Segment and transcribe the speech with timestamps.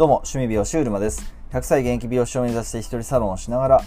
[0.00, 1.30] どうも、趣味美容師うるまです。
[1.52, 3.82] 100歳現役美容師を目指して一人サロンをしながら、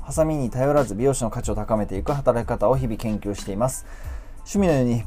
[0.00, 3.84] ハサミに頼らず美容師の価値を高めていく働き方を日々研究しています。
[4.50, 5.04] 趣味のように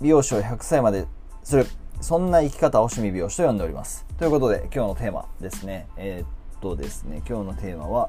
[0.00, 1.06] 美容師を100歳まで
[1.44, 1.66] する、
[2.00, 4.06] そんな生き方を趣味美容師と呼んでおります。
[4.18, 5.86] ということで、今日のテーマですね。
[5.98, 8.08] えーっとですね、今日のテーマは、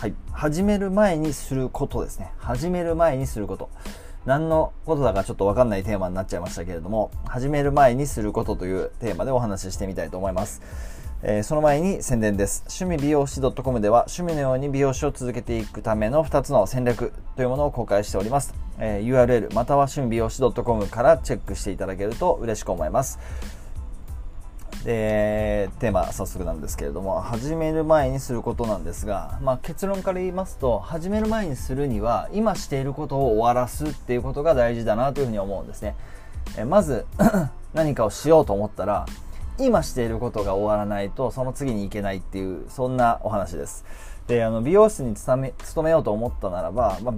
[0.00, 2.32] はい、始める前にすることですね。
[2.38, 3.70] 始める前にすること。
[4.26, 10.60] 何のことだかちょっとわかんないテーマになっちゃいましたけれども、始める前にすることというテーマでお話ししてみたいと思います。
[11.22, 12.64] えーその前に宣伝です。
[12.68, 18.54] 趣味美容師 .com では趣味のように美容師を続けていくための2つの戦略というものを公開しております。
[18.78, 23.18] えー URL または趣味美容師 .com からチェックしていただけると嬉しく思います。
[24.84, 35.96] でテーマ早速なんですけれども始める前にすることなんですが、まあ、結論から言いますと始める前にするには今していることを終わらすっていうことが大事だなというふうに思うんですね。
[36.56, 37.04] えまず
[37.74, 39.06] 何かをしようと思ったら
[39.58, 43.84] 今していることが終わらないとその次に行けないっていうそんなお話です。
[44.26, 47.14] であの美容室に勤め勤めようと思ったならば、まあ、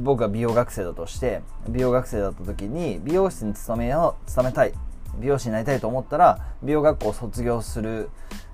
[0.00, 4.74] 僕が美容学生だとして美容学生だった時に美容室に勤めよう勤めたい
[5.18, 8.10] 美容師になりたいと思ったら美容学校を卒業する、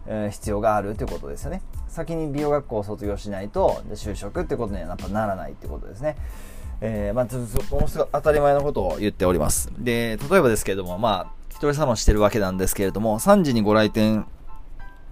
[0.07, 1.63] え必要があるということですよね。
[1.89, 6.17] 先に美容学校を卒業しないとで就職ってことにはやっぱならないってことですね。
[6.81, 9.71] えーまあ、ちょっとものすごい当たり前のことを言っております。
[9.79, 14.27] で例えばですけれどもまあ一人サロンしてるわけなんですけれども3時にご来店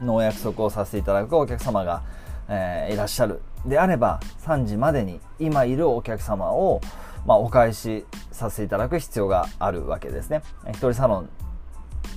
[0.01, 2.03] のお約束をさせていただくお客様が、
[2.49, 6.81] えーいらっしゃるであれば3時までに今いるお客様を、
[7.27, 10.43] まあ、お返しさせていただく必要があるわけですね。
[10.69, 11.29] 一人サロン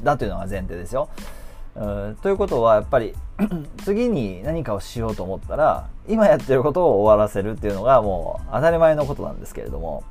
[0.03, 1.09] だというのが前提ですよ。
[2.21, 3.13] ということはやっぱり
[3.83, 10.03] 次に何かをしようと思ったら今やってることを終わらせるっていうのがもう当たり前のことなんですけれども。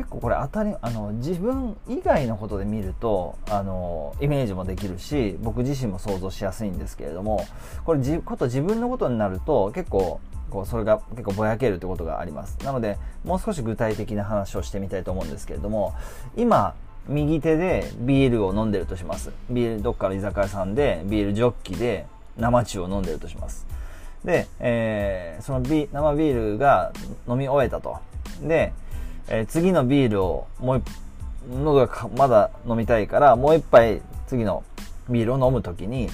[0.00, 7.44] 結構これ当たりあの自分以外のことで見るとあのイメージもできるし僕自身も想像しやすいんですけれども
[7.84, 10.18] これじこと自分のことになると結構
[10.48, 12.56] こうそれが結構ぼやけるってことがあります。
[12.64, 15.92] なのでもう少し具体的な話をしてみたいと思うんですけれども
[16.34, 16.74] 今
[17.06, 19.30] 右手でビールを飲んでるとします。
[19.50, 22.06] ビールどっかの居酒屋さんでビールジョッキで
[22.38, 23.66] 生中を飲んでるとします。
[24.24, 26.92] で、えーそのビ生ビールが
[27.28, 27.98] 飲み終えたと。
[28.42, 28.72] で、
[29.30, 30.84] えー次のビールをもう一
[31.48, 34.62] 喉がまだ飲みたいからもう一杯次の
[35.08, 36.08] ビールを飲むときに、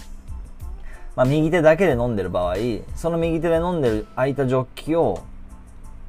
[1.17, 2.57] まあ、右手だけで飲んでる場合
[2.95, 5.23] その右手で飲んでる空いたジョッキを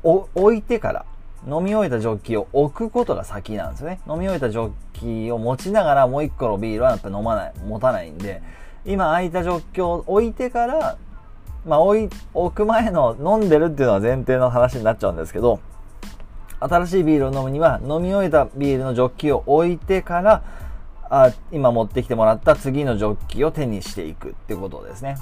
[0.03, 1.05] 置いてから
[1.47, 3.99] 飲み終えたジョッキを置くことが先なんですね。
[4.07, 8.41] 飲み終えたジョッキを持ちながらもう一個のビールはやっぱ飲まない持たないんで
[8.85, 10.97] 今空いたジョッキを置いてから
[11.65, 15.59] まあ置い置く前の飲んでるっていうのは前提の話になっちゃうんですけど
[16.59, 20.43] 新しいビールを飲むには飲み終えたビールのジョッキを置いてから
[21.09, 25.17] あ今持ってきてもらった次のジョッキを手にしていくってことですね。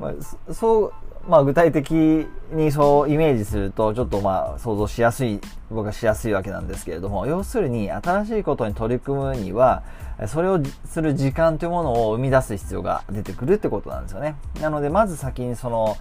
[0.00, 0.92] まあ、そう、
[1.28, 5.40] まあ具体的にそうイメージするとちょっとまあ想像しやすい、
[5.70, 9.84] 僕はしやすいわけなんですけれども、要するに新しいことに取り組むには、
[10.26, 14.34] それをする時間というものを生み出す必要が出てくるってことなんですよね。
[14.60, 15.96] なのでまず先にその、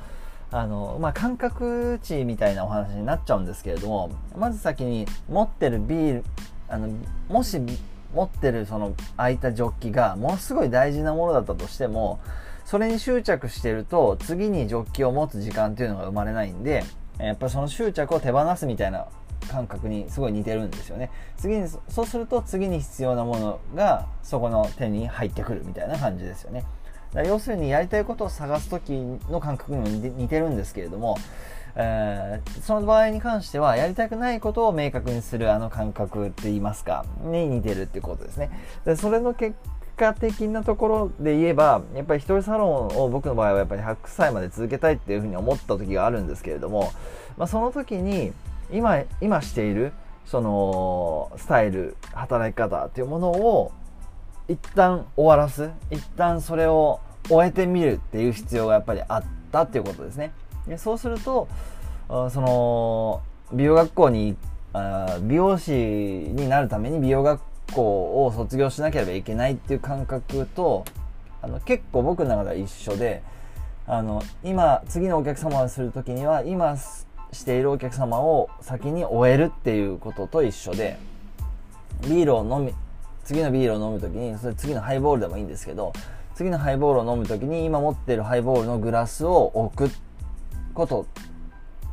[0.51, 6.23] あの、まあ、感覚値みたいなお話になっちゃうんですけれども、まず先に持ってるビール、
[6.67, 6.89] あの、
[7.29, 7.59] もし
[8.13, 12.19] 持ってるその空いたジョッキがものすごい大事なものだったとしても、
[12.65, 16.83] それに執着してると次にジョッキを持つ時間っていうのが生まれないんで、
[17.17, 19.07] やっぱりその執着を手放すみたいな
[19.49, 21.09] 感覚にすごい似てるんですよね。
[21.37, 26.65] 次に、そうすると次に必要なものがそこの手に入ってくるみたいな感じですよね。
[27.15, 28.93] 要するにやりたいことを探す時
[29.29, 31.17] の感覚にも似てるんですけれども、
[31.75, 38.49] えーその場合に関してはやりたくないことを明確にするあの感覚って言いますかに似てるってことですね。
[38.85, 39.55] でそれの結
[39.97, 46.91] 果的なところで言えばやっぱり一人サロンを僕の場合はやっぱり100歳まで続けたいっていうふうに思った時があるんですけれども、
[47.37, 48.33] まあ、その時に
[48.71, 49.91] 今今している
[50.25, 53.71] そのスタイル働き方っていうものを
[54.51, 55.69] 一旦終わらす？
[55.89, 56.99] 一旦それを
[57.29, 60.33] 終えてみるっていう必要がやっぱりあったっていうことですね。
[60.67, 61.47] でそうすると
[62.07, 63.21] その
[63.53, 64.35] 美容学校に
[64.73, 67.41] あ美容師になるために美容学
[67.73, 70.83] 校を卒業しなければいけないっていう感覚と
[71.41, 73.23] あの結構僕の中では一緒で
[73.87, 80.97] あの今次のお客様をする時には今しているお客様を先に終えるっていうことと一緒で
[82.03, 82.73] ビールを飲み
[83.31, 85.93] 次のビールを飲む時にそれ次のハイボールでもいいんですけど
[86.35, 89.89] 次のハイボールを飲む時に今持ってるハイボールのグラスを置く
[90.73, 91.05] こと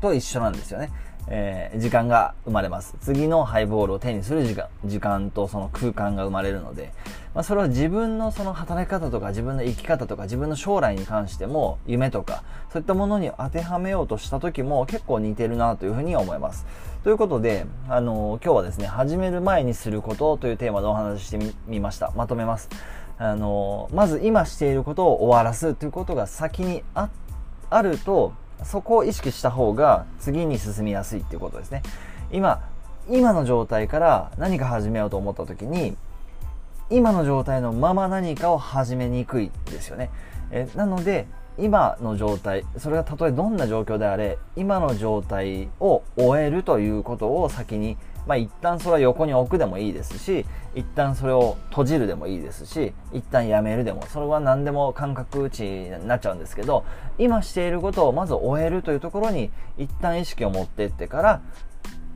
[0.01, 0.91] と一緒なんですよね
[1.31, 2.97] えー、時間が生まれます。
[3.03, 6.95] 次のハイボールを手にする時間、時間とその空間が生まれるので、
[7.35, 12.43] まあ、それは自分のその働き方とか自分の生き方とか自分の将来に関しても夢とか
[12.73, 16.67] そういったものに当てはめようとした時も結構似てるなというふうに思います。
[17.05, 22.13] ということで、あの、今日はですね、始める前にすることというテーマでお話ししてみました。
[22.17, 22.69] まとめます。
[23.19, 27.09] あの、まず今していることを終わらすということが先にあ
[27.71, 28.33] あると、
[28.65, 31.83] そこを意識した方が次に進みやすいっていうことですね。
[32.33, 32.61] 今、
[33.09, 35.97] 今の状態から何か始めようと思った時に、
[36.91, 40.11] 今の状態のまま何かを始めにくいですよね。
[40.51, 41.27] えなので、
[41.59, 47.97] 今の状態、それがたとえどんな状況であれ、今の状態を終えるということを先に
[48.29, 50.45] まあ、一旦それは横に置くでもいいですし
[50.75, 56.85] 一旦それを閉じるでもいいですし一旦やめるでもそれは何でも感覚値になっちゃうんですけど
[57.17, 61.43] 今していることをまず終えるというところに一旦意識を持っていってから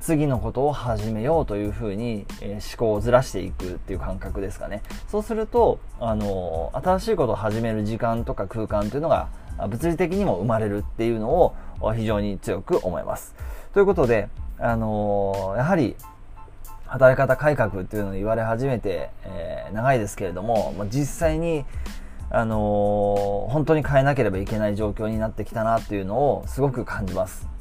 [0.02, 4.82] 次のことを始めようというふうに、えー、思考をずらしていくっていう感覚ですかね。
[5.06, 9.28] そうすると、あのー、新しいことを始める時間とか空間というのが
[9.68, 11.54] 物理的にも生まれるっていうのを
[11.94, 13.36] 非常に強く思います。
[13.74, 14.28] ということで、
[14.58, 15.94] あのー、やはり
[16.86, 21.64] 働き方改革っていうのを言われ始めて、えー、長いですけれども、まあ、実際に、
[22.28, 27.52] あのー、本当に変えなければいけない状況になってきたなっていうのをすごく感じます。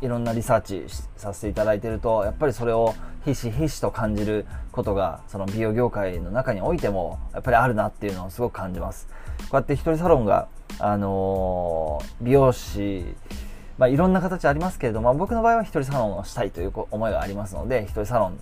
[0.00, 0.84] いろんなリサーチ
[1.16, 9.08] させていただいているとやっぱりそれをひしひしと感じることがその美容業界の中においてもやっぱりあるなっていうのをすごく感じます。
[9.42, 10.48] こうやって一人サロンが、
[10.78, 13.04] あのー、美容師
[13.80, 18.38] まあ、いろんな形ありますけれども、僕の場合は一人サロンをしたいという思いがありますので、一人サロン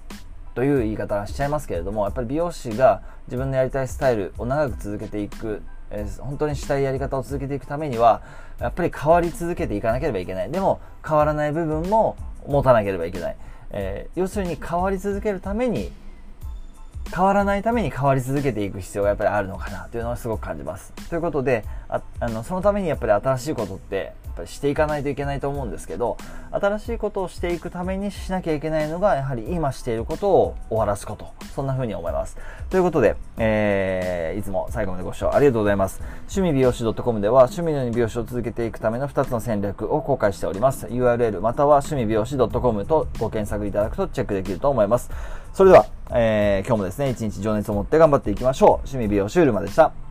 [0.56, 8.22] という言い方はしちゃいますけれども、やっぱり美容師が自分のやりたいスタイルを長く続けていく、えー、本当にしたいやり方を続けていくためには、
[8.60, 10.50] やっぱり変わり続けていかなければいけない。
[10.50, 13.36] でも、変わらない部分も持たなければいけない。
[13.70, 15.92] えー、要するに変わり続けるために、
[17.14, 20.92] 変わらないために変わり続けていく必要がやっぱりあるのかなというのはすごく感じます。
[21.08, 26.18] ということで、ああのそのためにやっぱり新しいことってやっぱりしていかないといけないと思うんですけど
[26.50, 32.36] 新しいことをしていくためにしなきゃいけないのがやはり今していることを終わらすことそんな風に思います。
[32.70, 36.00] ということで、えー、いつも最後までご視聴ありがとうございます。
[36.28, 40.86] 趣味美容師 .com では趣味のように美容師を続けていくための2つの戦略を公開しております。
[40.86, 45.10] URL または趣味美容師 .com とご検索いただくとチェックできると思います。
[45.52, 48.70] それでは、えー、今日もですね一日情熱を持って頑張っていきましょう。
[48.86, 50.07] 趣味美容シュールまでした。